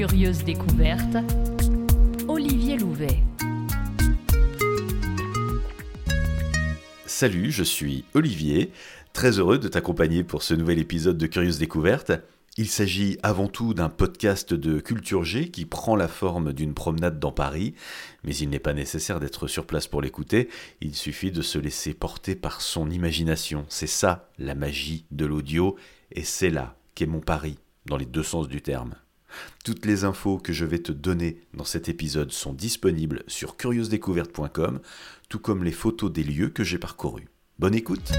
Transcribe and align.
Curieuse 0.00 0.44
découverte, 0.44 1.18
Olivier 2.26 2.78
Louvet. 2.78 3.22
Salut, 7.04 7.50
je 7.52 7.62
suis 7.62 8.06
Olivier, 8.14 8.72
très 9.12 9.38
heureux 9.38 9.58
de 9.58 9.68
t'accompagner 9.68 10.24
pour 10.24 10.42
ce 10.42 10.54
nouvel 10.54 10.78
épisode 10.78 11.18
de 11.18 11.26
Curieuse 11.26 11.58
découverte. 11.58 12.12
Il 12.56 12.68
s'agit 12.68 13.18
avant 13.22 13.48
tout 13.48 13.74
d'un 13.74 13.90
podcast 13.90 14.54
de 14.54 14.80
Culture 14.80 15.22
G 15.24 15.50
qui 15.50 15.66
prend 15.66 15.96
la 15.96 16.08
forme 16.08 16.54
d'une 16.54 16.72
promenade 16.72 17.18
dans 17.18 17.30
Paris, 17.30 17.74
mais 18.24 18.34
il 18.34 18.48
n'est 18.48 18.58
pas 18.58 18.72
nécessaire 18.72 19.20
d'être 19.20 19.48
sur 19.48 19.66
place 19.66 19.86
pour 19.86 20.00
l'écouter, 20.00 20.48
il 20.80 20.94
suffit 20.94 21.30
de 21.30 21.42
se 21.42 21.58
laisser 21.58 21.92
porter 21.92 22.34
par 22.34 22.62
son 22.62 22.88
imagination. 22.88 23.66
C'est 23.68 23.86
ça 23.86 24.30
la 24.38 24.54
magie 24.54 25.04
de 25.10 25.26
l'audio, 25.26 25.76
et 26.10 26.24
c'est 26.24 26.48
là 26.48 26.78
qu'est 26.94 27.04
mon 27.04 27.20
Paris, 27.20 27.58
dans 27.84 27.98
les 27.98 28.06
deux 28.06 28.22
sens 28.22 28.48
du 28.48 28.62
terme. 28.62 28.94
Toutes 29.64 29.86
les 29.86 30.04
infos 30.04 30.38
que 30.38 30.52
je 30.52 30.64
vais 30.64 30.78
te 30.78 30.92
donner 30.92 31.40
dans 31.54 31.64
cet 31.64 31.88
épisode 31.88 32.32
sont 32.32 32.52
disponibles 32.52 33.22
sur 33.26 33.56
curieusdécouverte.com, 33.56 34.80
tout 35.28 35.38
comme 35.38 35.64
les 35.64 35.72
photos 35.72 36.12
des 36.12 36.24
lieux 36.24 36.48
que 36.48 36.64
j'ai 36.64 36.78
parcourus. 36.78 37.28
Bonne 37.58 37.74
écoute 37.74 38.12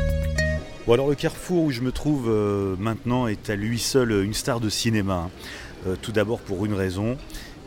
Bon 0.87 0.93
alors 0.93 1.09
le 1.09 1.15
carrefour 1.15 1.65
où 1.65 1.71
je 1.71 1.81
me 1.81 1.91
trouve 1.91 2.25
euh, 2.27 2.75
maintenant 2.77 3.27
est 3.27 3.51
à 3.51 3.55
lui 3.55 3.77
seul 3.77 4.23
une 4.23 4.33
star 4.33 4.59
de 4.59 4.69
cinéma. 4.69 5.13
Hein. 5.13 5.31
Euh, 5.87 5.95
tout 5.99 6.11
d'abord 6.11 6.39
pour 6.39 6.65
une 6.65 6.73
raison, 6.73 7.17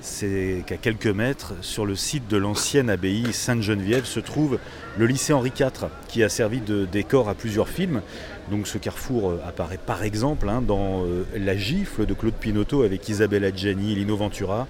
c'est 0.04 0.62
qu'à 0.66 0.76
quelques 0.76 1.06
mètres, 1.06 1.54
sur 1.62 1.86
le 1.86 1.96
site 1.96 2.28
de 2.28 2.36
l'ancienne 2.36 2.90
abbaye 2.90 3.32
Sainte-Geneviève, 3.32 4.04
se 4.04 4.20
trouve 4.20 4.58
le 4.98 5.06
lycée 5.06 5.32
Henri 5.32 5.50
IV, 5.58 5.88
qui 6.08 6.22
a 6.22 6.28
servi 6.28 6.60
de 6.60 6.84
décor 6.84 7.28
à 7.28 7.34
plusieurs 7.34 7.68
films. 7.68 8.02
Donc 8.50 8.66
ce 8.66 8.76
carrefour 8.76 9.30
euh, 9.30 9.40
apparaît 9.46 9.78
par 9.78 10.02
exemple 10.02 10.48
hein, 10.48 10.60
dans 10.60 11.04
La 11.34 11.56
gifle 11.56 12.04
de 12.04 12.12
Claude 12.12 12.34
Pinoteau 12.34 12.82
avec 12.82 13.08
Isabelle 13.08 13.44
Adjani 13.44 13.92
et 13.92 13.94
Lino 13.94 14.16
Ventura. 14.16 14.68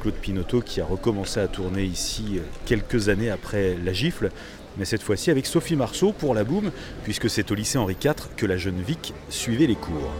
Claude 0.00 0.14
Pinoteau 0.14 0.60
qui 0.60 0.80
a 0.80 0.84
recommencé 0.84 1.40
à 1.40 1.48
tourner 1.48 1.82
ici 1.82 2.40
quelques 2.64 3.08
années 3.08 3.30
après 3.30 3.76
La 3.84 3.92
gifle 3.92 4.30
mais 4.78 4.84
cette 4.84 5.02
fois-ci 5.02 5.30
avec 5.30 5.46
Sophie 5.46 5.74
Marceau 5.74 6.12
pour 6.12 6.34
la 6.34 6.44
boum, 6.44 6.70
puisque 7.02 7.30
c'est 7.30 7.50
au 7.50 7.54
lycée 7.54 7.78
Henri 7.78 7.96
IV 8.02 8.14
que 8.36 8.44
la 8.44 8.58
jeune 8.58 8.82
Vic 8.82 9.14
suivait 9.30 9.66
les 9.66 9.74
cours. 9.74 10.12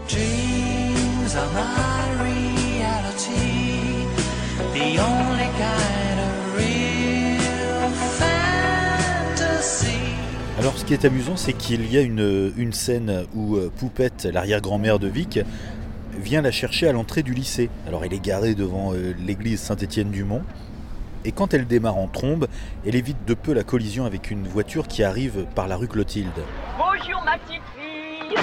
Alors 10.59 10.77
ce 10.77 10.85
qui 10.85 10.93
est 10.93 11.05
amusant, 11.05 11.37
c'est 11.37 11.53
qu'il 11.53 11.91
y 11.91 11.97
a 11.97 12.01
une, 12.01 12.51
une 12.57 12.73
scène 12.73 13.25
où 13.35 13.55
euh, 13.55 13.71
Poupette, 13.77 14.25
l'arrière-grand-mère 14.25 14.99
de 14.99 15.07
Vic, 15.07 15.39
vient 16.19 16.41
la 16.41 16.51
chercher 16.51 16.87
à 16.87 16.91
l'entrée 16.91 17.23
du 17.23 17.33
lycée. 17.33 17.69
Alors 17.87 18.03
elle 18.03 18.13
est 18.13 18.23
garée 18.23 18.55
devant 18.55 18.93
euh, 18.93 19.13
l'église 19.25 19.61
Saint-Étienne-du-Mont 19.61 20.41
et 21.25 21.31
quand 21.31 21.53
elle 21.53 21.67
démarre 21.67 21.97
en 21.97 22.07
trombe, 22.07 22.47
elle 22.85 22.95
évite 22.95 23.23
de 23.25 23.33
peu 23.33 23.53
la 23.53 23.63
collision 23.63 24.05
avec 24.05 24.31
une 24.31 24.47
voiture 24.47 24.87
qui 24.87 25.03
arrive 25.03 25.45
par 25.55 25.67
la 25.67 25.75
rue 25.75 25.87
Clotilde. 25.87 26.27
Bonjour 26.77 27.23
ma 27.23 27.37
petite 27.37 27.61
fille 27.75 28.35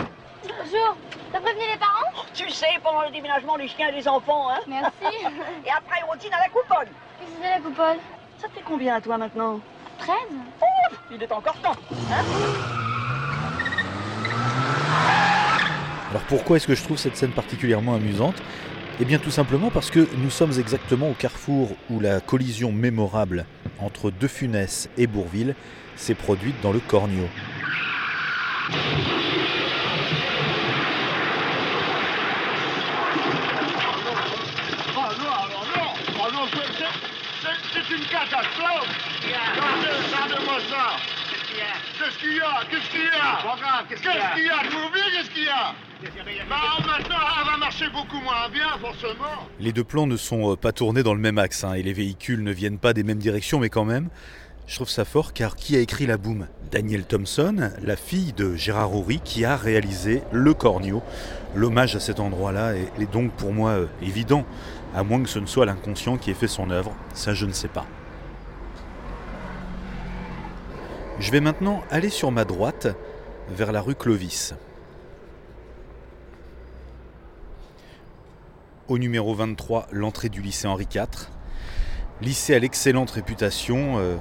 Bonjour, 0.46 0.96
t'as 1.32 1.40
prévenu 1.40 1.62
les 1.72 1.78
parents? 1.78 2.10
Oh, 2.18 2.22
Tu 2.34 2.50
sais, 2.50 2.66
pendant 2.82 3.02
le 3.02 3.10
déménagement 3.10 3.56
des 3.56 3.66
chiens 3.66 3.88
et 3.88 3.92
des 3.92 4.06
enfants, 4.06 4.50
hein? 4.50 4.60
Merci. 4.68 4.92
Et 5.64 5.70
après 5.70 6.00
on 6.12 6.16
dîne 6.16 6.34
à 6.34 6.38
la 6.38 6.48
coupole. 6.48 6.86
Qu'est-ce 7.18 7.30
que 7.30 7.36
c'est 7.42 7.50
la 7.50 7.60
coupole? 7.60 7.96
Ça 8.38 8.48
fait 8.48 8.62
combien 8.62 8.96
à 8.96 9.00
toi 9.00 9.16
maintenant? 9.16 9.60
13 9.98 10.16
oh, 10.60 10.94
Il 11.10 11.22
est 11.22 11.32
encore 11.32 11.56
temps, 11.60 11.76
hein? 12.10 12.24
Alors 16.10 16.22
pourquoi 16.28 16.58
est-ce 16.58 16.66
que 16.66 16.74
je 16.74 16.82
trouve 16.84 16.98
cette 16.98 17.16
scène 17.16 17.32
particulièrement 17.32 17.94
amusante? 17.94 18.36
Eh 19.00 19.04
bien 19.04 19.18
tout 19.18 19.30
simplement 19.30 19.70
parce 19.70 19.90
que 19.90 20.06
nous 20.18 20.30
sommes 20.30 20.52
exactement 20.58 21.08
au 21.08 21.14
carrefour 21.14 21.70
où 21.90 22.00
la 22.00 22.20
collision 22.20 22.70
mémorable 22.70 23.46
entre 23.80 24.10
De 24.10 24.28
Funès 24.28 24.90
et 24.98 25.06
Bourville 25.06 25.54
s'est 25.96 26.14
produite 26.14 26.60
dans 26.60 26.72
le 26.72 26.80
Cornio. 26.80 27.24
C'est 37.94 38.02
une 38.02 38.08
catastrophe. 38.08 38.88
Regardez, 39.22 39.88
ça 40.10 40.96
Qu'est-ce 41.96 42.18
qu'il 42.18 42.36
y 42.36 42.40
a? 42.40 42.64
Qu'est-ce 42.68 42.90
qu'il 42.90 43.00
y 43.00 43.06
a? 43.06 43.84
Qu'est-ce 43.88 44.00
qu'il 44.00 44.10
y 44.10 44.18
a? 44.18 44.22
Qu'est-ce 44.22 45.30
qu'il 45.30 45.42
y 45.44 45.48
a 45.48 45.74
Qu'est-ce 46.02 46.14
qu'il 46.24 46.34
y 46.34 46.40
a? 46.40 46.44
Bah, 46.50 46.56
maintenant, 46.84 47.16
elle 47.40 47.50
va 47.50 47.56
marcher 47.56 47.88
beaucoup 47.90 48.18
moins 48.20 48.48
bien, 48.52 48.68
forcément. 48.80 49.48
Les 49.60 49.72
deux 49.72 49.84
plans 49.84 50.06
ne 50.06 50.16
sont 50.16 50.52
euh, 50.52 50.56
pas 50.56 50.72
tournés 50.72 51.02
dans 51.02 51.14
le 51.14 51.20
même 51.20 51.38
axe, 51.38 51.64
hein, 51.64 51.74
et 51.74 51.82
les 51.82 51.92
véhicules 51.92 52.42
ne 52.42 52.52
viennent 52.52 52.78
pas 52.78 52.92
des 52.92 53.04
mêmes 53.04 53.18
directions, 53.18 53.60
mais 53.60 53.68
quand 53.70 53.84
même, 53.84 54.10
je 54.66 54.76
trouve 54.76 54.88
ça 54.88 55.04
fort 55.04 55.32
car 55.32 55.56
qui 55.56 55.76
a 55.76 55.80
écrit 55.80 56.06
la 56.06 56.16
boum? 56.16 56.46
Daniel 56.70 57.04
Thompson, 57.04 57.70
la 57.82 57.96
fille 57.96 58.32
de 58.32 58.54
Gérard 58.56 58.94
Horry, 58.94 59.20
qui 59.22 59.44
a 59.44 59.56
réalisé 59.56 60.22
Le 60.32 60.54
Cornio. 60.54 61.02
L'hommage 61.54 61.94
à 61.94 62.00
cet 62.00 62.18
endroit-là 62.18 62.74
est, 62.74 63.12
donc 63.12 63.30
pour 63.32 63.52
moi 63.52 63.70
euh, 63.70 63.86
évident, 64.02 64.44
à 64.94 65.04
moins 65.04 65.22
que 65.22 65.28
ce 65.28 65.38
ne 65.38 65.46
soit 65.46 65.66
l'inconscient 65.66 66.16
qui 66.16 66.30
ait 66.30 66.34
fait 66.34 66.48
son 66.48 66.70
œuvre, 66.70 66.92
ça 67.12 67.34
je 67.34 67.46
ne 67.46 67.52
sais 67.52 67.68
pas. 67.68 67.86
Je 71.20 71.30
vais 71.30 71.40
maintenant 71.40 71.82
aller 71.90 72.10
sur 72.10 72.32
ma 72.32 72.44
droite, 72.44 72.88
vers 73.50 73.70
la 73.70 73.80
rue 73.80 73.94
Clovis. 73.94 74.54
Au 78.88 78.98
numéro 78.98 79.34
23, 79.34 79.86
l'entrée 79.92 80.28
du 80.28 80.42
lycée 80.42 80.66
Henri 80.66 80.88
IV. 80.92 81.04
Lycée 82.20 82.54
à 82.54 82.58
l'excellente 82.58 83.10
réputation, 83.10 83.98
euh, 83.98 84.16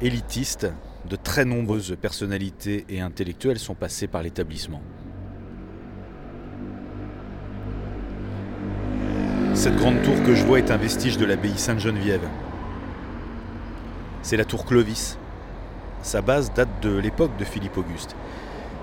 élitiste, 0.00 0.66
de 1.08 1.16
très 1.16 1.44
nombreuses 1.44 1.96
personnalités 2.00 2.84
et 2.88 3.00
intellectuels 3.00 3.58
sont 3.58 3.74
passés 3.74 4.06
par 4.06 4.22
l'établissement. 4.22 4.82
Cette 9.54 9.76
grande 9.76 10.02
tour 10.02 10.22
que 10.24 10.34
je 10.34 10.44
vois 10.44 10.58
est 10.58 10.70
un 10.70 10.76
vestige 10.76 11.16
de 11.16 11.24
l'abbaye 11.24 11.56
Sainte-Geneviève. 11.56 12.28
C'est 14.22 14.36
la 14.36 14.44
tour 14.44 14.66
Clovis. 14.66 15.16
Sa 16.02 16.20
base 16.20 16.52
date 16.52 16.82
de 16.82 16.96
l'époque 16.96 17.36
de 17.38 17.44
Philippe 17.44 17.78
Auguste. 17.78 18.14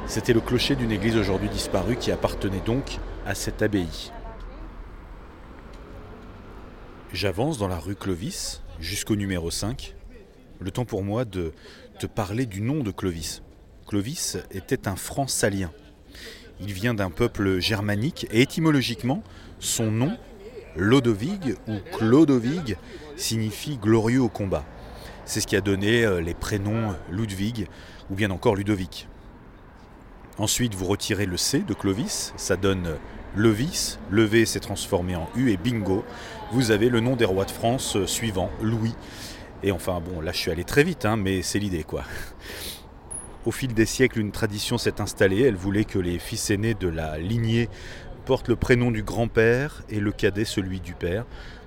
C'était 0.07 0.33
le 0.33 0.41
clocher 0.41 0.75
d'une 0.75 0.91
église 0.91 1.15
aujourd'hui 1.15 1.49
disparue 1.49 1.95
qui 1.95 2.11
appartenait 2.11 2.61
donc 2.65 2.97
à 3.25 3.35
cette 3.35 3.61
abbaye. 3.61 4.11
J'avance 7.13 7.57
dans 7.57 7.67
la 7.67 7.77
rue 7.77 7.95
Clovis 7.95 8.61
jusqu'au 8.79 9.15
numéro 9.15 9.51
5. 9.51 9.95
Le 10.63 10.71
temps 10.71 10.85
pour 10.85 11.03
moi 11.03 11.25
de 11.25 11.51
te 11.99 12.05
parler 12.05 12.45
du 12.45 12.61
nom 12.61 12.83
de 12.83 12.91
Clovis. 12.91 13.41
Clovis 13.85 14.37
était 14.49 14.87
un 14.87 14.95
franc 14.95 15.27
salien. 15.27 15.69
Il 16.61 16.71
vient 16.71 16.93
d'un 16.93 17.09
peuple 17.09 17.59
germanique 17.59 18.27
et 18.31 18.41
étymologiquement, 18.41 19.23
son 19.59 19.91
nom, 19.91 20.17
Lodovig 20.77 21.57
ou 21.67 21.73
Clodovig, 21.97 22.77
signifie 23.17 23.75
glorieux 23.75 24.21
au 24.21 24.29
combat. 24.29 24.63
C'est 25.25 25.41
ce 25.41 25.47
qui 25.47 25.57
a 25.57 25.61
donné 25.61 26.05
euh, 26.05 26.21
les 26.21 26.33
prénoms 26.33 26.95
Ludwig 27.11 27.67
ou 28.09 28.15
bien 28.15 28.31
encore 28.31 28.55
Ludovic. 28.55 29.09
Ensuite, 30.37 30.75
vous 30.75 30.85
retirez 30.85 31.25
le 31.25 31.35
C 31.35 31.59
de 31.59 31.73
Clovis, 31.73 32.33
ça 32.37 32.55
donne 32.55 32.95
Levis, 33.35 33.97
le 34.09 34.23
V 34.23 34.45
s'est 34.45 34.61
transformé 34.61 35.17
en 35.17 35.27
U 35.35 35.51
et 35.51 35.57
bingo, 35.57 36.05
vous 36.53 36.71
avez 36.71 36.87
le 36.87 37.01
nom 37.01 37.17
des 37.17 37.25
rois 37.25 37.45
de 37.45 37.51
France 37.51 37.97
euh, 37.97 38.07
suivant, 38.07 38.49
Louis. 38.61 38.95
Et 39.63 39.71
enfin, 39.71 40.01
bon, 40.01 40.21
là 40.21 40.31
je 40.31 40.37
suis 40.37 40.51
allé 40.51 40.63
très 40.63 40.83
vite, 40.83 41.05
hein, 41.05 41.15
mais 41.15 41.41
c'est 41.41 41.59
l'idée 41.59 41.83
quoi. 41.83 42.03
Au 43.45 43.51
fil 43.51 43.73
des 43.73 43.85
siècles, 43.85 44.19
une 44.19 44.31
tradition 44.31 44.77
s'est 44.77 45.01
installée. 45.01 45.41
Elle 45.41 45.55
voulait 45.55 45.83
que 45.83 45.99
les 45.99 46.19
fils 46.19 46.49
aînés 46.49 46.75
de 46.75 46.87
la 46.87 47.17
lignée 47.17 47.69
portent 48.25 48.47
le 48.47 48.55
prénom 48.55 48.89
du 48.89 49.03
grand-père 49.03 49.83
et 49.89 49.99
le 49.99 50.11
cadet 50.11 50.45
celui 50.45 50.79
du 50.79 50.93
père. 50.93 51.25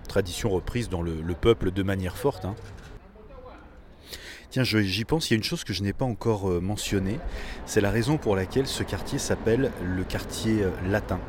Tradition 0.09 0.49
reprise 0.49 0.89
dans 0.89 1.03
le, 1.03 1.23
peuple 1.35 1.71
de 1.71 1.83
manière 1.83 2.17
forte. 2.17 2.47
Hein. 2.47 2.55
Tiens, 4.51 4.65
j'y 4.65 5.05
pense, 5.05 5.29
il 5.29 5.35
y 5.35 5.37
a 5.37 5.39
une 5.39 5.45
chose 5.45 5.65
que 5.65 5.75
je 5.75 5.83
n'ai 5.83 5.93
pas 5.93 6.05
encore 6.05 6.51
euh, 6.51 6.61
mentionnée. 6.61 7.19
C'est 7.67 7.83
la 7.83 7.91
raison 7.91 8.17
pour 8.17 8.37
laquelle 8.37 8.67
ce 8.67 8.83
quartier 8.83 9.19
s'appelle 9.19 9.71
le 9.85 10.05
quartier 10.05 10.63
euh, 10.63 10.71
latin. 10.89 11.21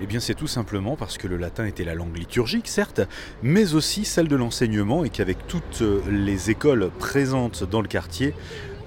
Eh 0.00 0.06
bien 0.06 0.18
c'est 0.18 0.34
tout 0.34 0.48
simplement 0.48 0.96
parce 0.96 1.18
que 1.18 1.28
le 1.28 1.36
latin 1.36 1.66
était 1.66 1.84
la 1.84 1.94
langue 1.94 2.16
liturgique, 2.16 2.66
certes, 2.66 3.00
mais 3.42 3.74
aussi 3.74 4.04
celle 4.04 4.26
de 4.26 4.36
l'enseignement 4.36 5.04
et 5.04 5.10
qu'avec 5.10 5.46
toutes 5.46 5.82
euh, 5.82 6.00
les 6.10 6.50
écoles 6.50 6.90
présentes 6.98 7.62
dans 7.62 7.80
le 7.80 7.86
quartier, 7.86 8.34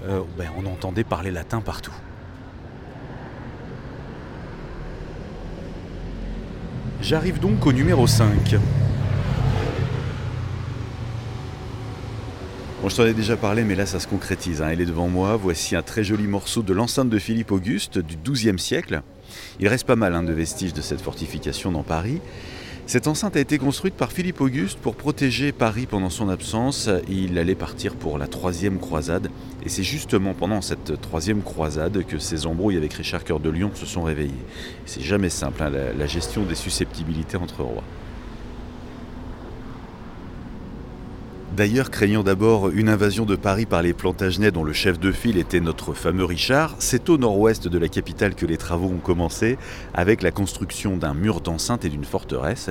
euh, 0.06 0.22
ben, 0.38 0.50
on 0.58 0.66
entendait 0.66 1.06
parler 1.06 1.32
latin 1.32 1.62
partout. 1.62 1.94
J'arrive 7.02 7.40
donc 7.40 7.66
au 7.66 7.72
numéro 7.72 8.06
5. 8.06 8.58
Bon, 12.82 12.90
je 12.90 12.96
t'en 12.96 13.06
ai 13.06 13.14
déjà 13.14 13.38
parlé, 13.38 13.64
mais 13.64 13.76
là 13.76 13.86
ça 13.86 14.00
se 14.00 14.08
concrétise. 14.08 14.62
Hein. 14.62 14.70
Elle 14.72 14.82
est 14.82 14.86
devant 14.86 15.08
moi. 15.08 15.38
Voici 15.38 15.76
un 15.76 15.84
très 15.84 16.04
joli 16.04 16.28
morceau 16.28 16.64
de 16.64 16.74
l'enceinte 16.74 17.10
de 17.10 17.18
Philippe 17.18 17.52
Auguste 17.52 17.98
du 17.98 18.18
XIIe 18.18 18.60
siècle. 18.60 19.02
Il 19.60 19.68
reste 19.68 19.86
pas 19.86 19.96
mal 19.96 20.16
hein, 20.16 20.24
de 20.24 20.34
vestiges 20.34 20.74
de 20.74 20.82
cette 20.82 21.02
fortification 21.02 21.72
dans 21.72 21.84
Paris. 21.84 22.22
Cette 22.88 23.08
enceinte 23.08 23.36
a 23.36 23.42
été 23.42 23.58
construite 23.58 23.96
par 23.96 24.14
Philippe 24.14 24.40
Auguste 24.40 24.80
pour 24.80 24.96
protéger 24.96 25.52
Paris 25.52 25.88
pendant 25.88 26.10
son 26.10 26.30
absence. 26.30 26.90
Il 27.10 27.38
allait 27.38 27.54
partir 27.54 27.96
pour 27.96 28.18
la 28.18 28.28
troisième 28.28 28.80
croisade. 28.80 29.30
Et 29.66 29.70
c'est 29.70 29.84
justement 29.84 30.34
pendant 30.34 30.62
cette 30.62 31.02
troisième 31.02 31.42
croisade 31.42 32.06
que 32.06 32.18
ces 32.18 32.46
embrouilles 32.46 32.78
avec 32.78 32.94
Richard 32.94 33.26
Cœur 33.26 33.42
de 33.42 33.50
Lion 33.50 33.72
se 33.74 33.86
sont 33.86 34.04
réveillées. 34.04 34.32
C'est 34.86 35.04
jamais 35.04 35.30
simple, 35.30 35.64
hein, 35.64 35.70
la 35.70 36.08
gestion 36.08 36.44
des 36.44 36.56
susceptibilités 36.56 37.36
entre 37.36 37.64
rois. 37.64 37.84
D'ailleurs, 41.58 41.90
craignant 41.90 42.22
d'abord 42.22 42.70
une 42.70 42.88
invasion 42.88 43.26
de 43.26 43.36
Paris 43.36 43.66
par 43.66 43.82
les 43.82 43.94
Plantagenets 43.94 44.52
dont 44.52 44.64
le 44.64 44.74
chef 44.74 45.00
de 45.00 45.12
file 45.12 45.40
était 45.40 45.60
notre 45.60 45.96
fameux 45.96 46.24
Richard, 46.24 46.76
c'est 46.78 47.10
au 47.10 47.18
nord-ouest 47.18 47.68
de 47.68 47.80
la 47.80 47.88
capitale 47.88 48.36
que 48.36 48.46
les 48.46 48.58
travaux 48.58 48.90
ont 48.90 49.00
commencé, 49.00 49.58
avec 49.96 50.22
la 50.22 50.30
construction 50.30 50.98
d'un 50.98 51.16
mur 51.16 51.42
d'enceinte 51.42 51.84
et 51.84 51.90
d'une 51.90 52.06
forteresse. 52.06 52.70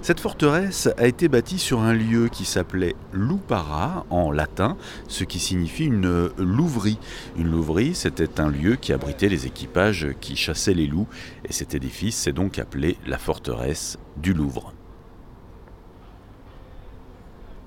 Cette 0.00 0.20
forteresse 0.20 0.88
a 0.96 1.08
été 1.08 1.26
bâtie 1.26 1.58
sur 1.58 1.80
un 1.80 1.92
lieu 1.92 2.28
qui 2.28 2.44
s'appelait 2.44 2.94
Lupara 3.12 4.06
en 4.10 4.30
latin, 4.30 4.76
ce 5.08 5.24
qui 5.24 5.40
signifie 5.40 5.86
une 5.86 6.30
louverie. 6.38 7.00
Une 7.36 7.50
louverie, 7.50 7.96
c'était 7.96 8.40
un 8.40 8.48
lieu 8.48 8.76
qui 8.76 8.92
abritait 8.92 9.28
les 9.28 9.46
équipages 9.46 10.06
qui 10.20 10.36
chassaient 10.36 10.72
les 10.74 10.86
loups, 10.86 11.08
et 11.48 11.52
cet 11.52 11.74
édifice 11.74 12.14
s'est 12.14 12.32
donc 12.32 12.60
appelé 12.60 12.96
la 13.08 13.18
forteresse 13.18 13.98
du 14.18 14.34
Louvre. 14.34 14.72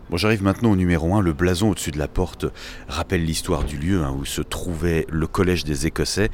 Bon, 0.09 0.17
j'arrive 0.17 0.43
maintenant 0.43 0.71
au 0.71 0.75
numéro 0.75 1.15
1. 1.15 1.21
Le 1.21 1.33
blason 1.33 1.69
au-dessus 1.69 1.91
de 1.91 1.97
la 1.97 2.09
porte 2.09 2.45
rappelle 2.87 3.23
l'histoire 3.23 3.63
du 3.63 3.77
lieu 3.77 4.03
hein, 4.03 4.13
où 4.19 4.25
se 4.25 4.41
trouvait 4.41 5.07
le 5.09 5.27
collège 5.27 5.63
des 5.63 5.87
Écossais. 5.87 6.29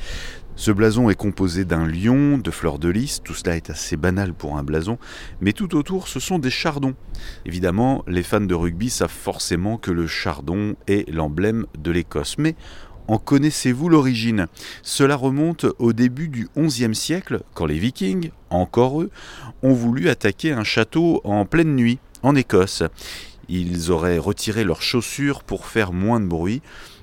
Ce 0.56 0.72
blason 0.72 1.10
est 1.10 1.16
composé 1.16 1.66
d'un 1.66 1.86
lion, 1.86 2.38
de 2.38 2.52
fleurs 2.52 2.80
de 2.80 2.90
lys, 2.90 3.22
tout 3.24 3.34
cela 3.34 3.56
est 3.56 3.70
assez 3.70 3.96
banal 3.96 4.34
pour 4.34 4.58
un 4.58 4.64
blason, 4.64 4.98
mais 5.40 5.54
tout 5.54 5.74
autour 5.78 6.10
ce 6.10 6.20
sont 6.20 6.40
des 6.40 6.50
chardons. 6.50 6.96
Évidemment, 7.46 8.04
les 8.08 8.24
fans 8.24 8.42
de 8.42 8.54
rugby 8.54 8.90
savent 8.90 9.10
forcément 9.10 9.78
que 9.78 9.92
le 9.92 10.06
chardon 10.06 10.76
est 10.88 11.10
l'emblème 11.10 11.66
de 11.78 11.92
l'Écosse, 11.92 12.38
mais 12.38 12.56
en 13.08 13.20
connaissez-vous 13.20 13.88
l'origine? 13.88 14.48
Cela 14.82 15.16
remonte 15.16 15.66
au 15.78 15.94
début 15.94 16.28
du 16.28 16.50
XIe 16.58 16.94
siècle, 16.94 17.42
quand 17.54 17.66
les 17.66 17.80
Vikings, 17.80 18.32
encore 18.50 19.02
eux, 19.02 19.12
ont 19.64 19.74
voulu 19.74 20.10
attaquer 20.10 20.52
un 20.52 20.66
château 20.66 21.22
en 21.24 21.46
pleine 21.46 21.76
nuit, 21.76 22.00
en 22.22 22.36
Écosse. 22.36 22.84
Ils 23.50 23.92
auraient 23.92 24.20
retiré 24.20 24.64
leurs 24.64 24.82
chaussures 24.82 25.44
pour 25.44 25.66
faire 25.66 25.92
moins 25.92 26.20
de 26.20 26.28
bruit 26.28 26.62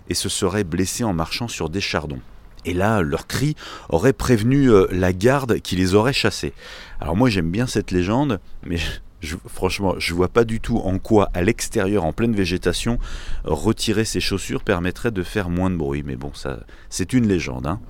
et 0.08 0.14
se 0.14 0.28
seraient 0.28 0.64
blessés 0.64 1.04
en 1.04 1.12
marchant 1.12 1.48
sur 1.48 1.68
des 1.68 1.80
chardons. 1.80 2.20
Et 2.64 2.74
là, 2.74 3.00
leur 3.00 3.26
cri 3.26 3.54
aurait 3.88 4.12
prévenu 4.12 4.70
euh, 4.70 4.86
la 4.90 5.12
garde 5.12 5.60
qui 5.60 5.76
les 5.76 5.94
aurait 5.94 6.12
chassés. 6.12 6.52
Alors 7.00 7.16
moi 7.16 7.30
j'aime 7.30 7.50
bien 7.50 7.66
cette 7.66 7.90
légende, 7.90 8.40
mais 8.64 8.78
franchement, 9.46 9.94
je 9.98 10.14
vois 10.14 10.28
pas 10.28 10.44
du 10.44 10.60
tout 10.60 10.78
en 10.78 10.98
quoi, 10.98 11.30
à 11.34 11.42
l'extérieur, 11.42 12.04
en 12.04 12.12
pleine 12.12 12.34
végétation, 12.34 12.98
retirer 13.44 14.04
ses 14.04 14.20
chaussures 14.20 14.62
permettrait 14.62 15.12
de 15.12 15.22
faire 15.22 15.48
moins 15.48 15.70
de 15.70 15.76
bruit. 15.76 16.02
Mais 16.04 16.16
bon, 16.16 16.32
ça, 16.34 16.60
c'est 16.90 17.12
une 17.12 17.28
légende. 17.28 17.66
Hein. 17.66 17.80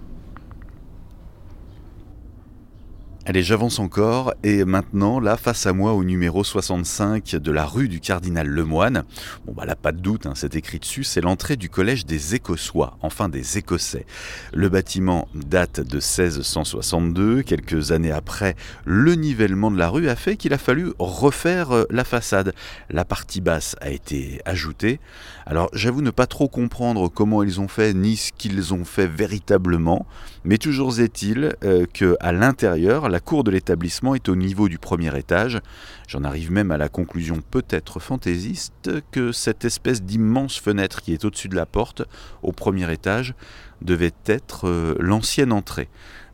Allez, 3.29 3.43
j'avance 3.43 3.81
encore 3.81 4.35
et 4.45 4.65
maintenant, 4.65 5.19
là, 5.19 5.37
face 5.37 5.67
à 5.67 5.73
moi, 5.73 5.95
au 5.95 6.05
numéro 6.05 6.45
65 6.45 7.35
de 7.35 7.51
la 7.51 7.67
rue 7.67 7.89
du 7.89 7.99
Cardinal 7.99 8.47
Lemoine, 8.47 9.03
bon 9.45 9.53
bah 9.53 9.65
là, 9.65 9.75
pas 9.75 9.91
de 9.91 9.99
doute, 9.99 10.27
hein, 10.27 10.35
c'est 10.37 10.55
écrit 10.55 10.79
dessus, 10.79 11.03
c'est 11.03 11.21
l'entrée 11.21 11.57
du 11.57 11.69
collège 11.69 12.07
des 12.07 12.37
Écossois, 12.37 12.97
enfin 13.03 13.29
des 13.29 13.59
Écossais. 13.59 14.07
Le 14.55 14.69
bâtiment 14.69 15.27
date 15.35 15.81
de 15.81 15.97
1662, 15.97 17.43
quelques 17.43 17.91
années 17.91 18.13
après, 18.13 18.55
le 18.85 19.17
nivellement 19.17 19.73
de 19.73 19.77
la 19.77 19.89
rue 19.89 20.09
a 20.09 20.15
fait 20.15 20.37
qu'il 20.37 20.53
a 20.53 20.59
fallu 20.59 20.93
refaire 21.01 21.73
euh, 21.73 21.85
la 21.91 22.05
façade. 22.05 22.55
La 22.91 23.05
partie 23.05 23.41
basse 23.41 23.75
a 23.81 23.91
été 23.91 24.41
ajoutée. 24.45 25.01
Alors, 25.47 25.69
j'avoue 25.73 26.01
ne 26.01 26.11
pas 26.11 26.29
trop 26.29 26.47
comprendre 26.47 27.09
comment 27.09 27.43
ils 27.43 27.61
ont 27.61 27.67
fait 27.67 27.93
ni 27.93 28.17
ce 28.17 28.31
qu'ils 28.31 28.73
ont 28.73 28.85
fait 28.85 29.09
véritablement, 29.09 30.07
mais 30.45 30.59
toujours 30.59 31.01
est-il 31.01 31.57
euh, 31.65 31.87
que 31.93 32.17
à 32.21 32.31
l'intérieur, 32.31 33.09
la 33.17 33.21
cour 33.21 33.45
de 33.45 33.51
l'établissement 33.51 34.15
est 34.15 34.29
au 34.29 34.37
niveau 34.37 34.69
du 34.69 34.79
premier 34.79 35.17
étage. 35.17 35.63
J'en 36.07 36.23
arrive 36.23 36.53
même 36.53 36.71
à 36.71 36.77
la 36.77 36.91
conclusion 36.91 37.41
peut-être 37.51 37.99
fantaisiste 37.99 38.91
que 39.11 39.33
cette 39.33 39.65
espèce 39.65 40.03
d'immense 40.03 40.59
fenêtre 40.59 41.01
qui 41.01 41.15
est 41.15 41.25
au-dessus 41.25 41.49
de 41.49 41.57
la 41.57 41.65
porte, 41.65 42.03
au 42.43 42.53
premier 42.53 42.93
étage, 42.93 43.33
devait 43.81 44.13
être 44.27 44.69
euh, 44.69 44.97
l'ancienne 45.01 45.51
entrée. 45.51 45.89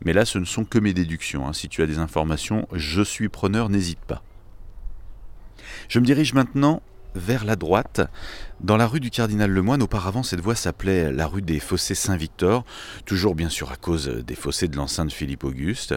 Mais 0.05 0.13
là, 0.13 0.25
ce 0.25 0.39
ne 0.39 0.45
sont 0.45 0.65
que 0.65 0.81
mes 0.81 0.93
déductions. 0.93 1.47
Hein. 1.47 1.53
Si 1.53 1.69
tu 1.69 1.83
as 1.83 1.87
des 1.87 2.01
informations, 2.01 2.67
je 2.73 3.03
suis 3.03 3.29
preneur, 3.29 3.69
n'hésite 3.69 4.01
pas. 4.01 4.25
Je 5.89 6.01
me 6.01 6.05
dirige 6.05 6.35
maintenant 6.35 6.83
vers 7.15 7.45
la 7.45 7.57
droite. 7.57 8.01
Dans 8.61 8.77
la 8.77 8.87
rue 8.87 9.01
du 9.01 9.11
Cardinal 9.11 9.51
Lemoine, 9.51 9.83
auparavant, 9.83 10.23
cette 10.23 10.41
voie 10.41 10.55
s'appelait 10.55 11.13
la 11.13 11.27
rue 11.27 11.43
des 11.43 11.61
Fossés 11.61 11.95
Saint-Victor, 11.95 12.65
toujours 13.05 13.35
bien 13.35 13.49
sûr 13.49 13.73
à 13.73 13.77
cause 13.77 14.09
des 14.09 14.35
fossés 14.35 14.69
de 14.69 14.77
l'enceinte 14.77 15.13
Philippe 15.13 15.45
Auguste. 15.45 15.95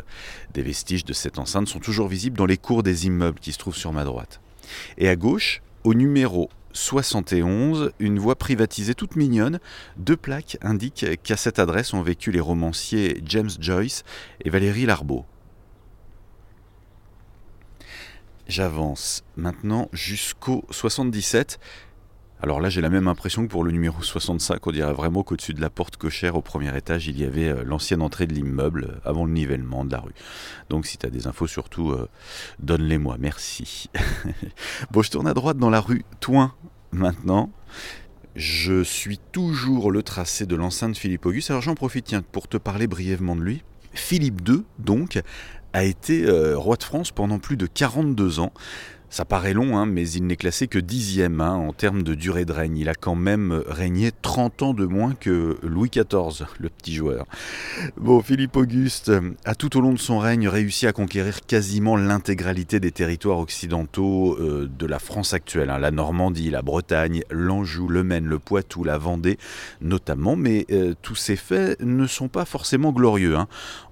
Des 0.54 0.62
vestiges 0.62 1.06
de 1.06 1.14
cette 1.14 1.40
enceinte 1.40 1.68
sont 1.68 1.80
toujours 1.80 2.08
visibles 2.08 2.38
dans 2.38 2.46
les 2.46 2.58
cours 2.58 2.84
des 2.84 3.06
immeubles 3.06 3.40
qui 3.40 3.52
se 3.52 3.58
trouvent 3.58 3.76
sur 3.76 3.94
ma 3.94 4.04
droite. 4.04 4.42
Et 4.98 5.10
à 5.10 5.16
gauche, 5.16 5.62
au 5.84 5.94
numéro 5.94 6.50
71, 6.74 7.92
une 8.00 8.20
voie 8.20 8.36
privatisée 8.36 8.96
toute 8.96 9.16
mignonne, 9.16 9.60
deux 9.98 10.18
plaques 10.18 10.58
indiquent 10.62 11.22
qu'à 11.24 11.38
cette 11.38 11.60
adresse 11.60 11.94
ont 11.94 12.02
vécu 12.02 12.32
les 12.32 12.40
romanciers 12.40 13.22
James 13.26 13.50
Joyce 13.60 14.04
et 14.44 14.50
Valérie 14.50 14.86
Larbeau. 14.86 15.26
J'avance 18.48 19.24
maintenant 19.38 19.90
jusqu'au 19.92 20.66
77. 20.70 21.60
Alors 22.44 22.60
là, 22.60 22.70
j'ai 22.70 22.82
la 22.82 22.90
même 22.90 23.08
impression 23.08 23.44
que 23.44 23.52
pour 23.52 23.64
le 23.64 23.72
numéro 23.72 24.04
65. 24.04 24.68
On 24.68 24.72
dirait 24.72 24.94
vraiment 24.94 25.24
qu'au-dessus 25.24 25.56
de 25.56 25.62
la 25.62 25.72
porte 25.72 25.98
cochère 25.98 26.36
au 26.36 26.42
premier 26.42 26.76
étage, 26.78 27.08
il 27.08 27.20
y 27.20 27.24
avait 27.24 27.48
euh, 27.48 27.64
l'ancienne 27.64 28.04
entrée 28.04 28.28
de 28.28 28.34
l'immeuble 28.34 28.84
euh, 28.90 29.10
avant 29.10 29.26
le 29.26 29.32
nivellement 29.32 29.84
de 29.84 29.92
la 29.92 30.00
rue. 30.00 30.14
Donc 30.70 30.86
si 30.86 31.00
tu 31.00 31.08
as 31.08 31.10
des 31.10 31.26
infos, 31.26 31.48
surtout, 31.48 31.92
euh, 31.92 32.08
donne-les-moi. 32.60 33.16
Merci. 33.20 33.90
bon, 34.92 35.02
je 35.02 35.10
tourne 35.10 35.28
à 35.28 35.34
droite 35.34 35.58
dans 35.58 35.72
la 35.72 35.80
rue 35.80 36.04
Toin 36.20 36.54
maintenant. 36.92 37.50
Je 38.36 38.84
suis 38.84 39.18
toujours 39.32 39.92
le 39.92 40.04
tracé 40.04 40.46
de 40.46 40.56
l'enceinte 40.56 40.98
Philippe 40.98 41.26
Auguste. 41.26 41.50
Alors 41.50 41.64
j'en 41.64 41.74
profite 41.74 42.06
tiens, 42.06 42.22
pour 42.22 42.48
te 42.48 42.58
parler 42.58 42.86
brièvement 42.86 43.36
de 43.36 43.42
lui. 43.42 43.64
Philippe 43.96 44.48
II, 44.48 44.64
donc, 44.78 45.22
a 45.76 45.84
été 45.84 46.26
euh, 46.26 46.58
roi 46.58 46.78
de 46.78 46.84
France 46.84 47.12
pendant 47.12 47.38
plus 47.38 47.58
de 47.58 47.68
42 47.68 48.40
ans. 48.40 48.54
Ça 49.16 49.24
paraît 49.24 49.54
long, 49.54 49.78
hein, 49.78 49.86
mais 49.86 50.10
il 50.10 50.28
n'est 50.28 50.36
classé 50.36 50.68
que 50.68 50.78
dixième 50.78 51.40
hein, 51.40 51.54
en 51.54 51.72
termes 51.72 52.04
de 52.04 52.16
durée 52.16 52.44
de 52.44 52.52
règne. 52.52 52.78
Il 52.78 52.90
a 52.90 52.96
quand 52.96 53.16
même 53.16 53.64
régné 53.68 54.12
30 54.22 54.62
ans 54.62 54.74
de 54.74 54.86
moins 54.86 55.14
que 55.14 55.58
Louis 55.64 55.90
XIV, 55.90 56.48
le 56.60 56.68
petit 56.70 56.94
joueur. 56.94 57.26
Bon, 57.96 58.22
Philippe 58.22 58.58
Auguste 58.58 59.14
a 59.46 59.56
tout 59.56 59.78
au 59.78 59.82
long 59.82 59.94
de 59.94 60.00
son 60.00 60.20
règne 60.20 60.50
réussi 60.50 60.86
à 60.86 60.92
conquérir 60.92 61.46
quasiment 61.46 61.96
l'intégralité 61.96 62.82
des 62.82 62.92
territoires 62.92 63.40
occidentaux 63.40 64.38
euh, 64.38 64.68
de 64.68 64.86
la 64.86 65.00
France 65.00 65.34
actuelle. 65.34 65.70
Hein. 65.70 65.80
la 65.80 65.92
Normandie, 65.92 66.50
la 66.50 66.62
Bretagne, 66.62 67.24
l'Anjou, 67.30 67.88
le 67.88 68.04
Maine, 68.04 68.26
le 68.26 68.40
Poitou, 68.40 68.84
la 68.84 68.98
Vendée 68.98 69.38
notamment. 69.80 70.36
Mais 70.36 70.66
euh, 70.72 70.94
tous 71.02 71.16
ces 71.16 71.38
faits 71.38 71.80
ne 71.80 72.08
sont 72.08 72.28
pas 72.28 72.44
forcément 72.44 72.92
glorieux. 72.92 73.38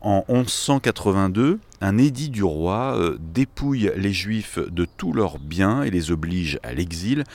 En 0.02 0.26
1182, 0.28 1.60
un 1.84 1.98
édit 1.98 2.30
du 2.30 2.46
roi 2.46 2.98
euh, 2.98 3.18
dépouille 3.20 3.92
les 3.98 4.14
juifs 4.14 4.58
de 4.58 4.86
tous 4.86 5.12
leurs 5.12 5.38
biens 5.38 5.84
et 5.84 5.92
les 5.92 6.12
oblige 6.12 6.58
à 6.64 6.74
l'exil. 6.74 7.26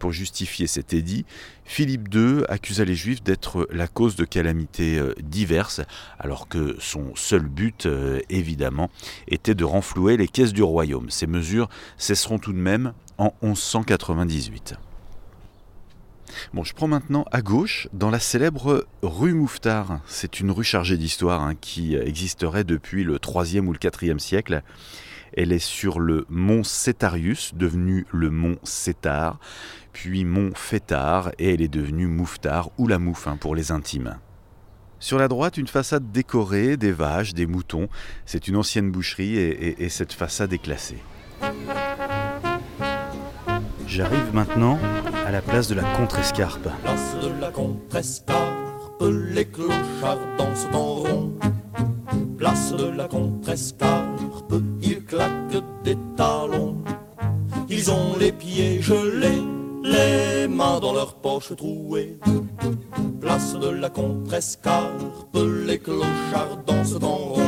Pour 0.00 0.10
justifier 0.10 0.66
cet 0.66 0.92
édit, 0.92 1.24
Philippe 1.64 2.12
II 2.12 2.42
accusa 2.48 2.84
les 2.84 2.96
juifs 2.96 3.22
d'être 3.22 3.68
la 3.70 3.86
cause 3.86 4.16
de 4.16 4.24
calamités 4.24 4.98
euh, 4.98 5.14
diverses, 5.22 5.80
alors 6.18 6.48
que 6.48 6.74
son 6.80 7.14
seul 7.14 7.42
but, 7.42 7.86
euh, 7.86 8.18
évidemment, 8.28 8.90
était 9.28 9.54
de 9.54 9.64
renflouer 9.64 10.16
les 10.16 10.26
caisses 10.26 10.52
du 10.52 10.64
royaume. 10.64 11.08
Ces 11.08 11.28
mesures 11.28 11.68
cesseront 11.96 12.40
tout 12.40 12.52
de 12.52 12.58
même 12.58 12.94
en 13.18 13.32
1198. 13.42 14.74
Bon, 16.54 16.64
je 16.64 16.74
prends 16.74 16.88
maintenant 16.88 17.24
à 17.32 17.42
gauche 17.42 17.88
dans 17.92 18.10
la 18.10 18.18
célèbre 18.18 18.86
rue 19.02 19.34
Mouffetard. 19.34 20.00
C'est 20.06 20.40
une 20.40 20.50
rue 20.50 20.64
chargée 20.64 20.96
d'histoire 20.96 21.42
hein, 21.42 21.54
qui 21.60 21.94
existerait 21.96 22.64
depuis 22.64 23.04
le 23.04 23.16
3e 23.16 23.66
ou 23.66 23.72
le 23.72 23.78
4e 23.78 24.18
siècle. 24.18 24.62
Elle 25.34 25.52
est 25.52 25.58
sur 25.58 25.98
le 25.98 26.26
mont 26.28 26.62
Cétarius, 26.62 27.54
devenu 27.54 28.06
le 28.12 28.30
mont 28.30 28.56
Cétar, 28.64 29.38
puis 29.92 30.24
mont 30.24 30.52
Fétard, 30.54 31.32
et 31.38 31.54
elle 31.54 31.62
est 31.62 31.68
devenue 31.68 32.06
Mouffetard 32.06 32.70
ou 32.76 32.86
la 32.86 32.98
Mouffe 32.98 33.26
hein, 33.26 33.38
pour 33.40 33.54
les 33.54 33.72
intimes. 33.72 34.18
Sur 35.00 35.18
la 35.18 35.28
droite, 35.28 35.56
une 35.56 35.66
façade 35.66 36.12
décorée, 36.12 36.76
des 36.76 36.92
vaches, 36.92 37.34
des 37.34 37.46
moutons. 37.46 37.88
C'est 38.24 38.46
une 38.46 38.56
ancienne 38.56 38.90
boucherie 38.90 39.36
et, 39.36 39.82
et 39.82 39.88
cette 39.88 40.12
façade 40.12 40.52
est 40.52 40.58
classée. 40.58 41.02
J'arrive 43.86 44.32
maintenant 44.32 44.78
la 45.32 45.40
place 45.40 45.66
de 45.68 45.74
la 45.74 45.84
contrescarpe. 45.96 46.68
Place 46.82 47.16
de 47.22 47.40
la 47.40 47.50
contrescarpe, 47.50 49.02
les 49.34 49.46
clochards 49.46 50.18
dansent 50.36 50.68
en 50.74 50.94
rond. 50.96 51.32
Place 52.36 52.74
de 52.76 52.88
la 52.88 53.08
contrescarpe, 53.08 54.52
ils 54.82 55.02
claquent 55.02 55.64
des 55.84 55.96
talons. 56.18 56.76
Ils 57.70 57.90
ont 57.90 58.14
les 58.20 58.32
pieds 58.32 58.82
gelés, 58.82 59.42
les 59.82 60.48
mains 60.48 60.80
dans 60.80 60.92
leurs 60.92 61.14
poches 61.14 61.56
trouées. 61.56 62.18
Place 63.22 63.54
de 63.54 63.70
la 63.70 63.88
contrescarpe, 63.88 65.34
les 65.66 65.78
clochards 65.78 66.58
dansent 66.66 67.02
en 67.02 67.16
rond. 67.16 67.41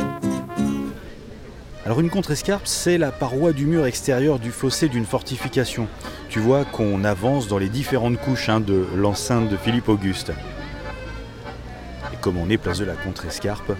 Alors 1.84 2.00
une 2.00 2.08
contrescarpe, 2.08 2.66
c'est 2.66 2.96
la 2.96 3.12
paroi 3.12 3.52
du 3.52 3.66
mur 3.66 3.84
extérieur 3.84 4.38
du 4.38 4.52
fossé 4.52 4.88
d'une 4.88 5.04
fortification. 5.04 5.86
Tu 6.30 6.38
vois 6.38 6.64
qu'on 6.64 7.04
avance 7.04 7.46
dans 7.46 7.58
les 7.58 7.68
différentes 7.68 8.18
couches 8.18 8.48
hein, 8.48 8.60
de 8.60 8.86
l'enceinte 8.96 9.50
de 9.50 9.56
Philippe 9.58 9.90
Auguste. 9.90 10.32
Et 12.14 12.16
comme 12.22 12.38
on 12.38 12.48
est 12.48 12.56
place 12.56 12.78
de 12.78 12.86
la 12.86 12.94
contrescarpe, 12.94 13.74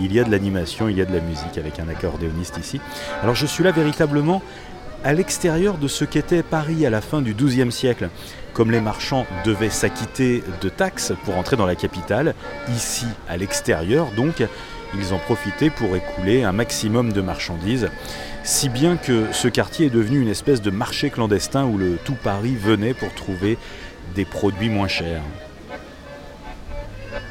il 0.00 0.12
y 0.12 0.18
a 0.18 0.24
de 0.24 0.30
l'animation, 0.32 0.88
il 0.88 0.98
y 0.98 1.00
a 1.00 1.04
de 1.04 1.14
la 1.14 1.20
musique 1.20 1.56
avec 1.56 1.78
un 1.78 1.88
accordéoniste 1.88 2.58
ici. 2.58 2.80
Alors 3.22 3.36
je 3.36 3.46
suis 3.46 3.62
là 3.62 3.70
véritablement 3.70 4.42
à 5.04 5.12
l'extérieur 5.12 5.78
de 5.78 5.86
ce 5.86 6.04
qu'était 6.04 6.42
Paris 6.42 6.84
à 6.84 6.90
la 6.90 7.00
fin 7.00 7.22
du 7.22 7.32
XIIe 7.32 7.70
siècle. 7.70 8.10
Comme 8.54 8.72
les 8.72 8.80
marchands 8.80 9.24
devaient 9.44 9.70
s'acquitter 9.70 10.42
de 10.60 10.68
taxes 10.68 11.12
pour 11.24 11.36
entrer 11.36 11.54
dans 11.54 11.66
la 11.66 11.76
capitale, 11.76 12.34
ici 12.74 13.06
à 13.28 13.36
l'extérieur 13.36 14.08
donc, 14.16 14.42
ils 14.94 15.12
en 15.12 15.18
profitaient 15.18 15.70
pour 15.70 15.94
écouler 15.96 16.44
un 16.44 16.52
maximum 16.52 17.12
de 17.12 17.20
marchandises, 17.20 17.88
si 18.44 18.68
bien 18.68 18.96
que 18.96 19.26
ce 19.32 19.48
quartier 19.48 19.86
est 19.86 19.90
devenu 19.90 20.20
une 20.20 20.28
espèce 20.28 20.62
de 20.62 20.70
marché 20.70 21.10
clandestin 21.10 21.64
où 21.64 21.78
le 21.78 21.98
tout 22.04 22.16
Paris 22.22 22.56
venait 22.56 22.94
pour 22.94 23.12
trouver 23.14 23.58
des 24.14 24.24
produits 24.24 24.70
moins 24.70 24.88
chers. 24.88 25.22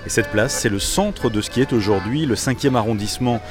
Et 0.05 0.09
cette 0.09 0.29
place, 0.29 0.53
c'est 0.53 0.69
le 0.69 0.79
centre 0.79 1.29
de 1.29 1.41
ce 1.41 1.49
qui 1.49 1.61
est 1.61 1.73
aujourd'hui 1.73 2.25
le 2.25 2.35
5e 2.35 2.75
arrondissement 2.75 3.41